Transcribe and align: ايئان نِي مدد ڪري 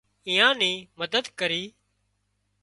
ايئان 0.29 0.53
نِي 0.61 0.71
مدد 0.99 1.25
ڪري 1.39 1.63